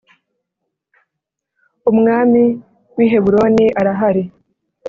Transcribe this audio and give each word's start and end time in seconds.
umwami 1.91 2.43
w 2.95 2.97
i 3.03 3.05
heburoni 3.11 3.65
arahari 3.79 4.23